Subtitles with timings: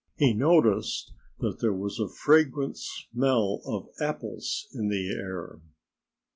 [0.17, 5.59] He noticed that there was a fragrant smell of apples in the air.